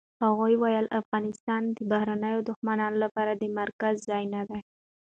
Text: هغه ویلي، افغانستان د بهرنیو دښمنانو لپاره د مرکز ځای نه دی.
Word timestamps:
هغه 0.23 0.45
ویلي، 0.61 0.93
افغانستان 1.01 1.61
د 1.77 1.79
بهرنیو 1.91 2.45
دښمنانو 2.49 2.97
لپاره 3.03 3.31
د 3.35 3.43
مرکز 3.59 3.93
ځای 4.09 4.23
نه 4.33 4.41
دی. 4.49 4.61